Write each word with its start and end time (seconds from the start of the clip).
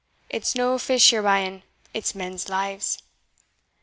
It's 0.31 0.55
no 0.55 0.79
fish 0.79 1.11
ye're 1.11 1.21
buying 1.21 1.61
it's 1.93 2.15
men's 2.15 2.49
lives." 2.49 2.97